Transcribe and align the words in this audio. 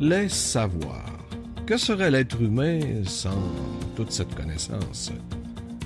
Les 0.00 0.28
savoirs. 0.28 1.04
Que 1.66 1.76
serait 1.76 2.10
l'être 2.10 2.40
humain 2.40 2.80
sans 3.04 3.42
toute 3.96 4.12
cette 4.12 4.34
connaissance? 4.34 5.12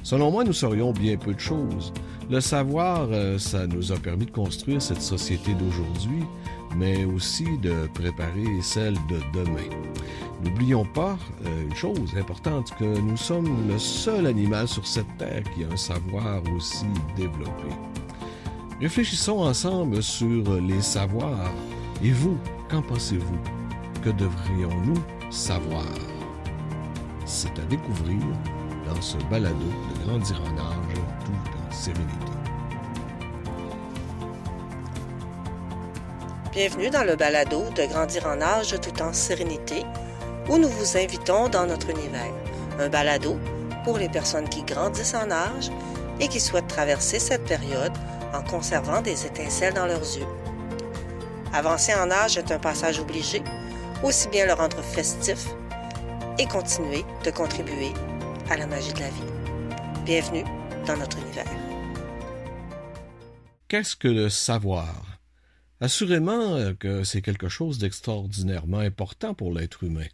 Selon 0.02 0.30
moi, 0.30 0.44
nous 0.44 0.52
serions 0.52 0.92
bien 0.92 1.16
peu 1.16 1.32
de 1.32 1.40
choses. 1.40 1.92
Le 2.30 2.40
savoir, 2.40 3.08
euh, 3.10 3.38
ça 3.38 3.66
nous 3.66 3.90
a 3.90 3.96
permis 3.96 4.26
de 4.26 4.30
construire 4.30 4.82
cette 4.82 5.00
société 5.00 5.54
d'aujourd'hui, 5.54 6.24
mais 6.76 7.04
aussi 7.04 7.46
de 7.62 7.88
préparer 7.94 8.60
celle 8.62 8.94
de 9.08 9.18
demain. 9.32 9.68
N'oublions 10.44 10.84
pas 10.84 11.16
euh, 11.46 11.64
une 11.64 11.74
chose 11.74 12.14
importante, 12.18 12.72
que 12.78 12.84
nous 12.84 13.16
sommes 13.16 13.68
le 13.68 13.78
seul 13.78 14.26
animal 14.26 14.68
sur 14.68 14.86
cette 14.86 15.16
terre 15.18 15.42
qui 15.54 15.64
a 15.64 15.72
un 15.72 15.76
savoir 15.76 16.42
aussi 16.54 16.86
développé. 17.16 17.68
Réfléchissons 18.82 19.38
ensemble 19.38 20.02
sur 20.02 20.60
les 20.60 20.82
savoirs. 20.82 21.52
Et 22.02 22.10
vous, 22.10 22.36
qu'en 22.68 22.82
pensez-vous? 22.82 23.38
Que 24.02 24.10
devrions-nous 24.10 25.00
savoir? 25.30 25.86
C'est 27.24 27.56
à 27.60 27.62
découvrir 27.70 28.18
dans 28.84 29.00
ce 29.00 29.18
balado 29.30 29.54
de 29.54 30.04
grandir 30.04 30.42
en 30.42 30.58
âge 30.58 30.98
tout 31.24 31.50
en 31.56 31.72
sérénité. 31.72 32.26
Bienvenue 36.52 36.90
dans 36.90 37.04
le 37.04 37.14
balado 37.14 37.62
de 37.76 37.86
Grandir 37.86 38.26
en 38.26 38.40
âge 38.40 38.74
tout 38.80 39.00
en 39.00 39.12
sérénité, 39.12 39.84
où 40.50 40.58
nous 40.58 40.68
vous 40.68 40.96
invitons 40.96 41.48
dans 41.48 41.66
notre 41.66 41.88
univers. 41.90 42.34
Un 42.80 42.88
balado 42.88 43.36
pour 43.84 43.96
les 43.96 44.08
personnes 44.08 44.48
qui 44.48 44.64
grandissent 44.64 45.14
en 45.14 45.30
âge 45.30 45.70
et 46.18 46.26
qui 46.26 46.40
souhaitent 46.40 46.66
traverser 46.66 47.20
cette 47.20 47.44
période 47.44 47.92
en 48.32 48.42
conservant 48.42 49.02
des 49.02 49.26
étincelles 49.26 49.74
dans 49.74 49.86
leurs 49.86 50.00
yeux. 50.00 50.26
Avancer 51.52 51.94
en 51.94 52.10
âge 52.10 52.38
est 52.38 52.50
un 52.50 52.58
passage 52.58 52.98
obligé, 52.98 53.42
aussi 54.02 54.28
bien 54.28 54.46
le 54.46 54.54
rendre 54.54 54.82
festif 54.82 55.48
et 56.38 56.46
continuer 56.46 57.04
de 57.24 57.30
contribuer 57.30 57.92
à 58.50 58.56
la 58.56 58.66
magie 58.66 58.92
de 58.92 59.00
la 59.00 59.10
vie. 59.10 59.22
Bienvenue 60.04 60.44
dans 60.86 60.96
notre 60.96 61.18
univers. 61.18 61.44
Qu'est-ce 63.68 63.96
que 63.96 64.08
le 64.08 64.28
savoir? 64.28 65.18
Assurément 65.80 66.74
que 66.78 67.04
c'est 67.04 67.22
quelque 67.22 67.48
chose 67.48 67.78
d'extraordinairement 67.78 68.78
important 68.78 69.34
pour 69.34 69.52
l'être 69.52 69.84
humain. 69.84 70.06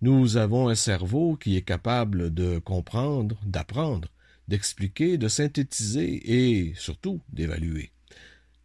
Nous 0.00 0.36
avons 0.36 0.68
un 0.68 0.74
cerveau 0.74 1.36
qui 1.36 1.56
est 1.56 1.62
capable 1.62 2.32
de 2.32 2.58
comprendre, 2.58 3.36
d'apprendre, 3.44 4.08
d'expliquer, 4.48 5.18
de 5.18 5.28
synthétiser 5.28 6.20
et 6.24 6.74
surtout 6.76 7.20
d'évaluer. 7.32 7.90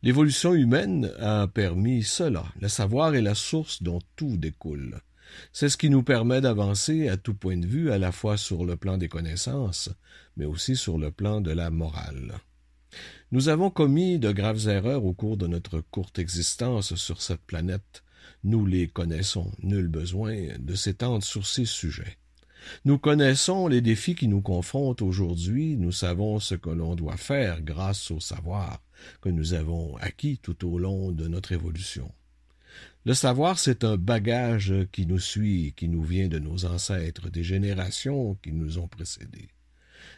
L'évolution 0.04 0.54
humaine 0.54 1.12
a 1.20 1.48
permis 1.48 2.04
cela. 2.04 2.46
Le 2.62 2.68
savoir 2.68 3.16
est 3.16 3.22
la 3.22 3.36
source 3.36 3.82
dont 3.82 4.00
tout 4.16 4.38
découle. 4.38 5.02
C'est 5.52 5.70
ce 5.70 5.78
qui 5.78 5.90
nous 5.90 6.04
permet 6.04 6.42
d'avancer 6.42 7.10
à 7.10 7.18
tout 7.18 7.34
point 7.34 7.58
de 7.58 7.68
vue, 7.68 7.92
à 7.92 7.98
la 7.98 8.12
fois 8.12 8.38
sur 8.38 8.66
le 8.66 8.78
plan 8.78 8.98
des 8.98 9.10
connaissances, 9.10 9.90
mais 10.36 10.46
aussi 10.46 10.76
sur 10.76 10.98
le 10.98 11.12
plan 11.12 11.42
de 11.42 11.52
la 11.52 11.70
morale. 11.70 12.40
Nous 13.32 13.50
avons 13.50 13.70
commis 13.70 14.20
de 14.20 14.32
graves 14.32 14.68
erreurs 14.70 15.04
au 15.04 15.14
cours 15.14 15.36
de 15.36 15.48
notre 15.48 15.82
courte 15.82 16.20
existence 16.20 16.96
sur 16.96 17.22
cette 17.22 17.42
planète. 17.42 18.04
Nous 18.44 18.66
les 18.66 18.88
connaissons, 18.88 19.52
nul 19.60 19.88
besoin 19.88 20.58
de 20.60 20.76
s'étendre 20.76 21.24
sur 21.24 21.46
ces 21.46 21.66
sujets. 21.66 22.18
Nous 22.86 22.98
connaissons 22.98 23.68
les 23.68 23.82
défis 23.82 24.16
qui 24.16 24.28
nous 24.28 24.42
confrontent 24.42 25.02
aujourd'hui, 25.02 25.78
nous 25.78 25.92
savons 25.92 26.40
ce 26.40 26.56
que 26.56 26.70
l'on 26.70 26.96
doit 26.96 27.18
faire 27.18 27.62
grâce 27.62 28.12
au 28.12 28.20
savoir 28.20 28.82
que 29.22 29.30
nous 29.30 29.54
avons 29.54 29.96
acquis 29.98 30.40
tout 30.40 30.68
au 30.68 30.78
long 30.78 31.12
de 31.12 31.28
notre 31.28 31.52
évolution. 31.52 32.12
Le 33.06 33.14
savoir, 33.14 33.58
c'est 33.58 33.84
un 33.84 33.96
bagage 33.96 34.74
qui 34.92 35.06
nous 35.06 35.20
suit, 35.20 35.74
qui 35.78 35.88
nous 35.88 36.04
vient 36.04 36.28
de 36.28 36.40
nos 36.40 36.66
ancêtres, 36.66 37.30
des 37.30 37.44
générations 37.44 38.36
qui 38.44 38.52
nous 38.52 38.80
ont 38.80 38.88
précédés. 38.88 39.48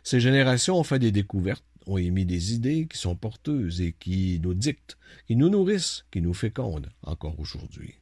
Ces 0.04 0.20
générations 0.20 0.80
ont 0.80 0.84
fait 0.84 1.00
des 1.00 1.12
découvertes, 1.12 1.64
ont 1.86 1.98
émis 1.98 2.26
des 2.26 2.54
idées 2.54 2.88
qui 2.88 2.98
sont 2.98 3.16
porteuses 3.16 3.82
et 3.82 3.94
qui 3.94 4.40
nous 4.42 4.54
dictent, 4.54 4.98
qui 5.28 5.36
nous 5.36 5.50
nourrissent, 5.50 6.06
qui 6.12 6.22
nous 6.22 6.34
fécondent 6.34 6.90
encore 7.04 7.40
aujourd'hui. 7.40 7.99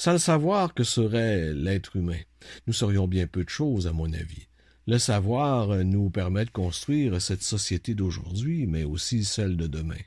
Sans 0.00 0.12
le 0.12 0.18
savoir 0.18 0.72
que 0.72 0.82
serait 0.82 1.52
l'être 1.52 1.94
humain, 1.94 2.22
nous 2.66 2.72
serions 2.72 3.06
bien 3.06 3.26
peu 3.26 3.44
de 3.44 3.50
choses, 3.50 3.86
à 3.86 3.92
mon 3.92 4.10
avis. 4.14 4.48
Le 4.86 4.96
savoir 4.96 5.84
nous 5.84 6.08
permet 6.08 6.46
de 6.46 6.50
construire 6.50 7.20
cette 7.20 7.42
société 7.42 7.94
d'aujourd'hui, 7.94 8.66
mais 8.66 8.82
aussi 8.82 9.26
celle 9.26 9.58
de 9.58 9.66
demain. 9.66 10.00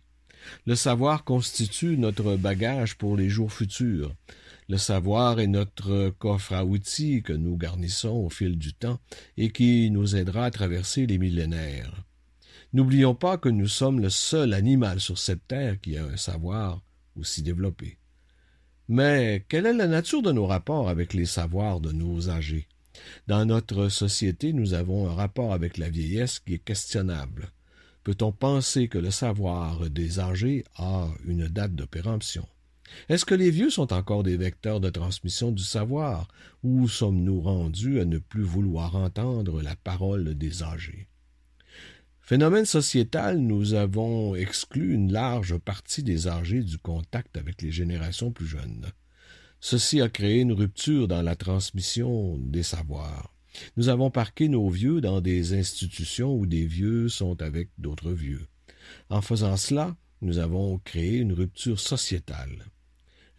Le 0.66 0.74
savoir 0.74 1.24
constitue 1.24 1.96
notre 1.96 2.38
bagage 2.38 2.98
pour 2.98 3.16
les 3.16 3.30
jours 3.30 3.54
futurs. 3.54 4.16
Le 4.68 4.78
savoir 4.78 5.40
est 5.40 5.46
notre 5.46 6.10
coffre 6.18 6.54
à 6.54 6.66
outils 6.66 7.22
que 7.22 7.34
nous 7.34 7.56
garnissons 7.56 8.16
au 8.16 8.32
fil 8.32 8.58
du 8.58 8.74
temps 8.74 9.00
et 9.38 9.52
qui 9.52 9.92
nous 9.92 10.16
aidera 10.16 10.46
à 10.46 10.52
traverser 10.52 11.06
les 11.06 11.20
millénaires. 11.20 12.04
N'oublions 12.74 13.14
pas 13.14 13.38
que 13.38 13.50
nous 13.50 13.68
sommes 13.68 14.00
le 14.00 14.10
seul 14.10 14.56
animal 14.56 15.00
sur 15.00 15.20
cette 15.20 15.48
terre 15.48 15.80
qui 15.80 15.98
a 15.98 16.06
un 16.06 16.18
savoir 16.18 16.82
aussi 17.16 17.44
développé. 17.44 18.00
Mais 18.90 19.46
quelle 19.48 19.66
est 19.66 19.74
la 19.74 19.88
nature 19.88 20.22
de 20.22 20.32
nos 20.32 20.46
rapports 20.46 20.90
avec 20.90 21.14
les 21.14 21.26
savoirs 21.26 21.80
de 21.80 21.92
nos 21.92 22.30
âgés? 22.30 22.68
Dans 23.28 23.46
notre 23.46 23.90
société, 23.90 24.54
nous 24.54 24.74
avons 24.74 25.10
un 25.10 25.14
rapport 25.14 25.54
avec 25.54 25.78
la 25.78 25.90
vieillesse 25.90 26.40
qui 26.40 26.56
est 26.56 26.64
questionnable. 26.64 27.52
Peut-on 28.04 28.34
penser 28.34 28.90
que 28.90 28.98
le 28.98 29.12
savoir 29.12 29.90
des 29.90 30.20
âgés 30.20 30.66
a 30.76 31.08
une 31.26 31.48
date 31.48 31.76
de 31.76 31.86
péremption? 31.86 32.46
Est-ce 33.08 33.26
que 33.26 33.36
les 33.36 33.50
vieux 33.50 33.70
sont 33.70 33.94
encore 33.94 34.24
des 34.24 34.38
vecteurs 34.38 34.82
de 34.82 34.90
transmission 34.90 35.52
du 35.52 35.64
savoir, 35.64 36.28
ou 36.64 36.88
sommes-nous 36.88 37.42
rendus 37.42 38.02
à 38.02 38.06
ne 38.06 38.18
plus 38.18 38.44
vouloir 38.44 38.96
entendre 38.96 39.62
la 39.62 39.76
parole 39.76 40.36
des 40.36 40.62
âgés? 40.64 41.08
Phénomène 42.26 42.64
sociétal, 42.64 43.38
nous 43.38 43.74
avons 43.74 44.34
exclu 44.34 44.94
une 44.94 45.12
large 45.12 45.58
partie 45.58 46.04
des 46.04 46.30
âgés 46.30 46.64
du 46.64 46.78
contact 46.78 47.36
avec 47.36 47.62
les 47.62 47.74
générations 47.74 48.32
plus 48.32 48.48
jeunes. 48.48 48.86
Ceci 49.60 50.00
a 50.00 50.08
créé 50.08 50.40
une 50.40 50.54
rupture 50.54 51.10
dans 51.10 51.22
la 51.22 51.36
transmission 51.36 52.38
des 52.38 52.64
savoirs. 52.64 53.36
Nous 53.76 53.90
avons 53.90 54.10
parqué 54.10 54.48
nos 54.48 54.70
vieux 54.70 55.02
dans 55.02 55.20
des 55.20 55.54
institutions 55.54 56.34
où 56.34 56.46
des 56.46 56.66
vieux 56.66 57.10
sont 57.10 57.42
avec 57.42 57.68
d'autres 57.78 58.14
vieux. 58.14 58.48
En 59.10 59.22
faisant 59.22 59.58
cela, 59.58 59.94
nous 60.22 60.38
avons 60.38 60.80
créé 60.80 61.18
une 61.18 61.34
rupture 61.34 61.82
sociétale. 61.82 62.64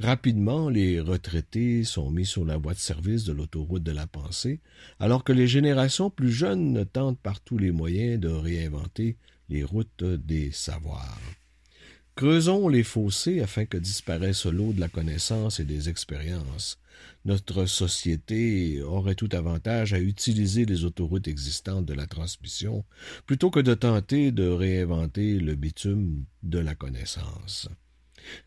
Rapidement, 0.00 0.68
les 0.68 1.00
retraités 1.00 1.84
sont 1.84 2.10
mis 2.10 2.26
sur 2.26 2.44
la 2.44 2.56
voie 2.56 2.74
de 2.74 2.78
service 2.78 3.24
de 3.24 3.32
l'autoroute 3.32 3.84
de 3.84 3.92
la 3.92 4.08
pensée, 4.08 4.60
alors 4.98 5.22
que 5.22 5.32
les 5.32 5.46
générations 5.46 6.10
plus 6.10 6.32
jeunes 6.32 6.84
tentent 6.84 7.20
par 7.20 7.40
tous 7.40 7.58
les 7.58 7.70
moyens 7.70 8.20
de 8.20 8.28
réinventer 8.28 9.16
les 9.48 9.62
routes 9.62 10.02
des 10.04 10.50
savoirs. 10.50 11.20
Creusons 12.16 12.68
les 12.68 12.84
fossés 12.84 13.40
afin 13.40 13.66
que 13.66 13.76
disparaisse 13.76 14.46
l'eau 14.46 14.72
de 14.72 14.80
la 14.80 14.88
connaissance 14.88 15.58
et 15.58 15.64
des 15.64 15.88
expériences. 15.88 16.78
Notre 17.24 17.66
société 17.66 18.82
aurait 18.82 19.16
tout 19.16 19.28
avantage 19.32 19.94
à 19.94 19.98
utiliser 19.98 20.64
les 20.64 20.84
autoroutes 20.84 21.26
existantes 21.26 21.86
de 21.86 21.94
la 21.94 22.06
transmission 22.06 22.84
plutôt 23.26 23.50
que 23.50 23.60
de 23.60 23.74
tenter 23.74 24.30
de 24.30 24.46
réinventer 24.46 25.38
le 25.40 25.54
bitume 25.56 26.24
de 26.42 26.58
la 26.58 26.74
connaissance. 26.74 27.68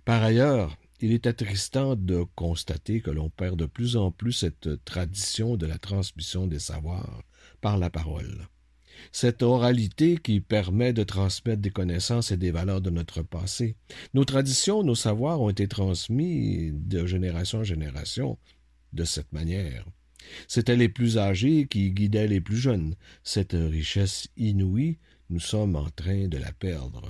Par 0.05 0.23
ailleurs, 0.23 0.77
il 0.99 1.11
est 1.11 1.27
attristant 1.27 1.95
de 1.95 2.25
constater 2.35 3.01
que 3.01 3.11
l'on 3.11 3.29
perd 3.29 3.57
de 3.57 3.65
plus 3.65 3.97
en 3.97 4.11
plus 4.11 4.33
cette 4.33 4.83
tradition 4.83 5.57
de 5.57 5.65
la 5.65 5.77
transmission 5.77 6.47
des 6.47 6.59
savoirs 6.59 7.23
par 7.61 7.77
la 7.77 7.89
parole 7.89 8.47
cette 9.11 9.43
oralité 9.43 10.17
qui 10.17 10.39
permet 10.39 10.93
de 10.93 11.03
transmettre 11.03 11.61
des 11.61 11.69
connaissances 11.69 12.31
et 12.31 12.37
des 12.37 12.51
valeurs 12.51 12.81
de 12.81 12.89
notre 12.89 13.21
passé. 13.21 13.75
Nos 14.13 14.25
traditions, 14.25 14.83
nos 14.83 14.95
savoirs 14.95 15.41
ont 15.41 15.49
été 15.49 15.67
transmis 15.67 16.71
de 16.73 17.05
génération 17.05 17.59
en 17.59 17.63
génération 17.63 18.37
de 18.93 19.03
cette 19.03 19.31
manière. 19.33 19.85
C'étaient 20.47 20.75
les 20.75 20.89
plus 20.89 21.17
âgés 21.17 21.67
qui 21.67 21.91
guidaient 21.91 22.27
les 22.27 22.41
plus 22.41 22.57
jeunes. 22.57 22.95
Cette 23.23 23.53
richesse 23.53 24.27
inouïe, 24.35 24.97
nous 25.29 25.39
sommes 25.39 25.75
en 25.75 25.89
train 25.89 26.27
de 26.27 26.37
la 26.37 26.51
perdre. 26.51 27.09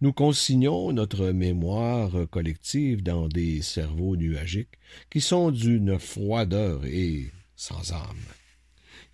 Nous 0.00 0.12
consignons 0.12 0.92
notre 0.92 1.30
mémoire 1.30 2.28
collective 2.30 3.02
dans 3.02 3.28
des 3.28 3.62
cerveaux 3.62 4.16
nuagiques 4.16 4.78
qui 5.10 5.20
sont 5.20 5.50
d'une 5.50 5.98
froideur 5.98 6.84
et 6.84 7.30
sans 7.56 7.92
âme. 7.92 8.26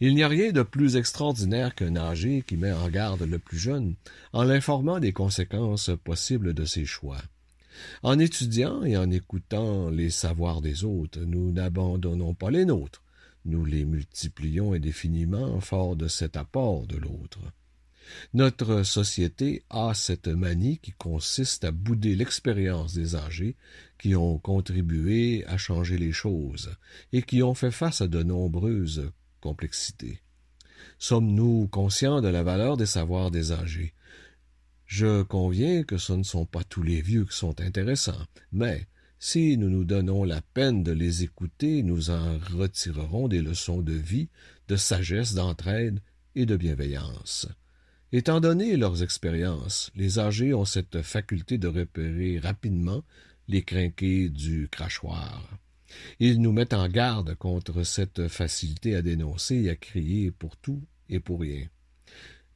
Il 0.01 0.15
n'y 0.17 0.25
a 0.25 0.29
rien 0.29 0.51
de 0.51 0.63
plus 0.63 0.97
extraordinaire 0.97 1.75
qu'un 1.77 1.97
âgé 1.97 2.43
qui 2.45 2.57
met 2.57 2.73
en 2.73 2.89
garde 2.89 3.23
le 3.23 3.39
plus 3.39 3.59
jeune 3.59 3.95
en 4.33 4.43
l'informant 4.43 4.99
des 4.99 5.13
conséquences 5.13 5.91
possibles 6.03 6.55
de 6.55 6.65
ses 6.65 6.85
choix. 6.85 7.23
En 8.03 8.19
étudiant 8.19 8.83
et 8.85 8.97
en 8.97 9.11
écoutant 9.11 9.91
les 9.91 10.11
savoirs 10.11 10.61
des 10.61 10.85
autres, 10.85 11.21
nous 11.21 11.53
n'abandonnons 11.53 12.35
pas 12.35 12.51
les 12.51 12.65
nôtres, 12.65 13.03
nous 13.45 13.65
les 13.65 13.85
multiplions 13.85 14.73
indéfiniment 14.73 15.61
fort 15.61 15.97
de 15.97 16.09
cet 16.09 16.37
apport 16.37 16.87
de 16.87 16.97
l'autre. 16.97 17.39
Notre 18.35 18.83
société 18.83 19.65
a 19.71 19.95
cette 19.95 20.29
manie 20.29 20.79
qui 20.79 20.93
consiste 20.93 21.65
à 21.65 21.71
bouder 21.71 22.15
l'expérience 22.15 22.95
des 22.95 23.17
âgés 23.17 23.57
qui 23.99 24.15
ont 24.17 24.39
contribué 24.39 25.45
à 25.47 25.57
changer 25.57 25.99
les 25.99 26.13
choses 26.13 26.75
et 27.13 27.23
qui 27.23 27.43
ont 27.43 27.55
fait 27.55 27.71
face 27.71 28.01
à 28.01 28.09
de 28.09 28.23
nombreuses 28.23 29.13
complexités. 29.41 30.21
Sommes-nous 30.99 31.69
conscients 31.69 32.21
de 32.21 32.29
la 32.29 32.43
valeur 32.43 32.77
des 32.77 32.87
savoirs 32.87 33.31
des 33.31 33.53
âgés? 33.53 33.95
Je 34.87 35.23
conviens 35.23 35.85
que 35.85 35.99
ce 35.99 36.13
ne 36.13 36.23
sont 36.23 36.47
pas 36.47 36.65
tous 36.65 36.83
les 36.83 37.01
vieux 37.01 37.25
qui 37.25 37.37
sont 37.37 37.61
intéressants, 37.61 38.27
mais 38.53 38.87
si 39.19 39.57
nous 39.57 39.71
nous 39.71 39.85
donnons 39.85 40.25
la 40.25 40.43
peine 40.43 40.83
de 40.83 40.91
les 40.91 41.23
écouter, 41.23 41.83
nous 41.85 42.11
en 42.11 42.39
retirerons 42.39 43.29
des 43.29 43.41
leçons 43.41 43.81
de 43.81 43.93
vie, 43.93 44.29
de 44.67 44.75
sagesse, 44.75 45.35
d'entraide 45.35 46.01
et 46.35 46.45
de 46.45 46.57
bienveillance. 46.57 47.47
Étant 48.15 48.41
donné 48.41 48.77
leurs 48.77 49.03
expériences, 49.03 49.91
les 49.95 50.19
âgés 50.19 50.53
ont 50.53 50.67
cette 50.67 51.01
faculté 51.01 51.57
de 51.57 51.69
repérer 51.69 52.39
rapidement 52.39 53.03
les 53.49 53.63
crinqués 53.63 54.29
du 54.29 54.69
crachoir. 54.71 55.49
Ils 56.21 56.41
nous 56.41 56.53
mettent 56.53 56.75
en 56.75 56.89
garde 56.89 57.35
contre 57.37 57.85
cette 57.85 58.29
facilité 58.29 58.97
à 58.97 59.03
dénoncer 59.03 59.63
et 59.63 59.71
à 59.71 59.77
crier 59.77 60.31
pour 60.31 60.59
tout 60.59 60.83
et 61.09 61.21
pour 61.21 61.41
rien. 61.41 61.67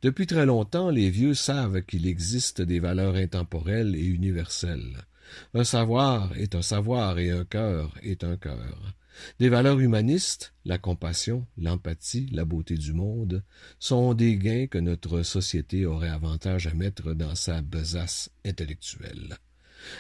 Depuis 0.03 0.27
très 0.27 0.45
longtemps, 0.45 0.91
les 0.91 1.09
vieux 1.09 1.35
savent 1.35 1.83
qu'il 1.83 2.07
existe 2.07 2.61
des 2.61 2.79
valeurs 2.79 3.15
intemporelles 3.15 3.97
et 3.97 4.05
universelles. 4.05 5.07
Un 5.55 5.65
savoir 5.65 6.37
est 6.37 6.55
un 6.55 6.63
savoir 6.63 7.19
et 7.19 7.31
un 7.31 7.47
cœur 7.47 7.95
est 8.03 8.25
un 8.25 8.37
cœur. 8.37 8.95
Des 9.39 9.49
valeurs 9.49 9.81
humanistes, 9.81 10.55
la 10.65 10.79
compassion, 10.79 11.47
l'empathie, 11.57 12.29
la 12.33 12.45
beauté 12.45 12.77
du 12.77 12.93
monde, 12.93 13.43
sont 13.79 14.15
des 14.15 14.37
gains 14.37 14.67
que 14.67 14.79
notre 14.79 15.23
société 15.23 15.87
aurait 15.87 16.09
avantage 16.09 16.67
à 16.67 16.75
mettre 16.75 17.15
dans 17.15 17.35
sa 17.35 17.63
besace 17.63 18.31
intellectuelle. 18.45 19.39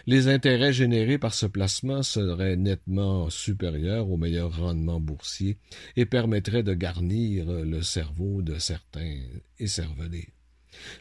Les 0.06 0.28
intérêts 0.28 0.72
générés 0.72 1.18
par 1.18 1.34
ce 1.34 1.46
placement 1.46 2.02
seraient 2.02 2.56
nettement 2.56 3.30
supérieurs 3.30 4.10
au 4.10 4.16
meilleur 4.16 4.56
rendement 4.56 5.00
boursier 5.00 5.58
et 5.96 6.06
permettraient 6.06 6.62
de 6.62 6.74
garnir 6.74 7.46
le 7.46 7.82
cerveau 7.82 8.42
de 8.42 8.58
certains 8.58 9.20
écervelés. 9.58 10.32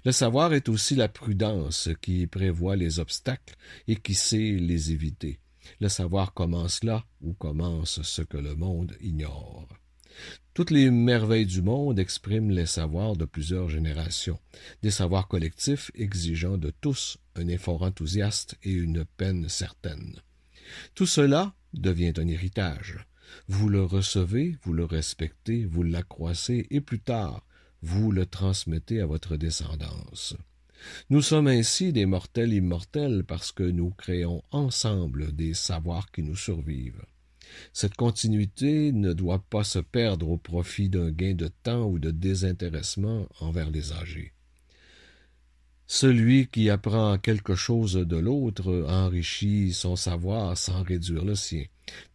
Le 0.06 0.12
savoir 0.12 0.54
est 0.54 0.70
aussi 0.70 0.96
la 0.96 1.10
prudence 1.10 1.90
qui 2.02 2.28
prévoit 2.28 2.76
les 2.76 3.00
obstacles 3.00 3.56
et 3.88 3.96
qui 3.96 4.14
sait 4.14 4.52
les 4.52 4.92
éviter. 4.92 5.40
Le 5.80 5.90
savoir 5.90 6.34
commence 6.34 6.84
là 6.84 7.06
où 7.22 7.34
commence 7.34 8.02
ce 8.02 8.22
que 8.22 8.38
le 8.38 8.56
monde 8.56 8.96
ignore. 9.02 9.68
Toutes 10.54 10.72
les 10.72 10.90
merveilles 10.92 11.46
du 11.46 11.62
monde 11.62 12.00
expriment 12.00 12.52
les 12.52 12.66
savoirs 12.66 13.18
de 13.18 13.26
plusieurs 13.26 13.70
générations, 13.70 14.40
des 14.82 14.92
savoirs 14.92 15.28
collectifs 15.28 15.92
exigeant 15.94 16.58
de 16.58 16.72
tous 16.82 17.18
un 17.36 17.48
effort 17.50 17.82
enthousiaste 17.82 18.56
et 18.64 18.72
une 18.72 19.04
peine 19.04 19.50
certaine. 19.50 20.22
Tout 20.94 21.06
cela 21.06 21.54
devient 21.74 22.14
un 22.18 22.28
héritage. 22.28 23.06
Vous 23.48 23.68
le 23.70 23.84
recevez, 23.84 24.56
vous 24.64 24.74
le 24.74 24.86
respectez, 24.86 25.66
vous 25.66 25.84
l'accroissez, 25.84 26.68
et 26.70 26.80
plus 26.80 27.00
tard, 27.00 27.46
vous 27.82 28.12
le 28.12 28.26
transmettez 28.26 29.02
à 29.02 29.06
votre 29.06 29.36
descendance. 29.36 30.36
Nous 31.10 31.22
sommes 31.22 31.48
ainsi 31.48 31.94
des 31.94 32.06
mortels 32.06 32.54
immortels 32.54 33.24
parce 33.25 33.51
que 33.51 33.63
nous 33.63 33.92
créons 33.92 34.42
ensemble 34.51 35.36
des 35.36 35.54
savoirs 35.54 36.12
qui 36.12 36.24
nous 36.24 36.36
survivent. 36.36 37.06
Cette 37.74 37.95
continuité 37.95 38.92
ne 38.92 39.13
doit 39.13 39.44
pas 39.50 39.63
se 39.63 39.80
perdre 39.80 40.30
au 40.30 40.38
profit 40.38 40.89
d'un 40.89 41.12
gain 41.12 41.36
de 41.36 41.50
temps 41.63 41.86
ou 41.86 42.00
de 42.00 42.12
désintéressement 42.12 43.27
envers 43.39 43.69
les 43.69 43.94
âgés. 43.94 44.33
Celui 45.88 46.48
qui 46.48 46.72
apprend 46.72 47.19
quelque 47.19 47.54
chose 47.54 47.94
de 47.94 48.18
l'autre 48.18 48.86
enrichit 48.89 49.71
son 49.71 49.95
savoir 49.95 50.57
sans 50.57 50.81
réduire 50.81 51.24
le 51.24 51.36
sien, 51.36 51.63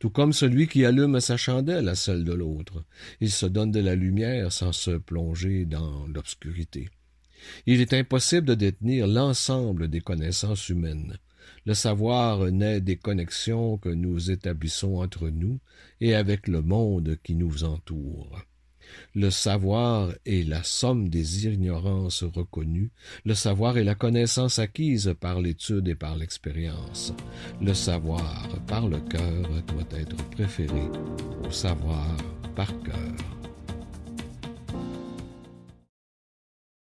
tout 0.01 0.11
comme 0.11 0.33
celui 0.33 0.67
qui 0.67 0.85
allume 0.85 1.21
sa 1.21 1.37
chandelle 1.37 1.89
à 1.89 1.95
celle 1.95 2.25
de 2.25 2.33
l'autre. 2.33 2.85
Il 3.21 3.31
se 3.31 3.47
donne 3.47 3.71
de 3.71 3.79
la 3.79 3.95
lumière 3.95 4.51
sans 4.53 4.73
se 4.73 4.91
plonger 4.91 5.67
dans 5.67 6.05
l'obscurité. 6.09 6.91
Il 7.67 7.81
est 7.81 7.93
impossible 7.93 8.47
de 8.47 8.55
détenir 8.55 9.07
l'ensemble 9.07 9.89
des 9.89 10.01
connaissances 10.01 10.69
humaines. 10.69 11.19
Le 11.67 11.75
savoir 11.75 12.51
naît 12.51 12.81
des 12.81 12.97
connexions 12.97 13.77
que 13.79 13.89
nous 13.89 14.31
établissons 14.31 14.97
entre 14.97 15.29
nous 15.29 15.61
et 16.01 16.15
avec 16.15 16.49
le 16.49 16.63
monde 16.63 17.19
qui 17.23 17.35
nous 17.35 17.65
entoure. 17.65 18.45
Le 19.15 19.31
savoir 19.31 20.13
est 20.27 20.49
la 20.49 20.63
somme 20.63 21.11
des 21.11 21.47
ignorances 21.47 22.25
reconnues, 22.25 22.91
le 23.25 23.35
savoir 23.35 23.79
est 23.79 23.85
la 23.85 23.95
connaissance 23.95 24.59
acquise 24.59 25.15
par 25.21 25.41
l'étude 25.41 25.87
et 25.89 25.95
par 25.95 26.17
l'expérience. 26.17 27.13
Le 27.61 27.75
savoir 27.75 28.49
par 28.67 28.89
le 28.89 28.99
cœur 29.01 29.49
doit 29.67 29.99
être 29.99 30.29
préféré 30.31 30.83
au 31.47 31.51
savoir 31.51 32.17
par 32.57 32.77
cœur. 32.83 33.40